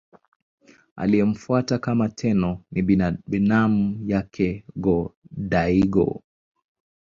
Aliyemfuata 0.95 1.79
kama 1.79 2.09
Tenno 2.09 2.63
ni 2.71 2.81
binamu 3.27 3.99
yake 4.05 4.65
Go-Daigo. 4.75 6.23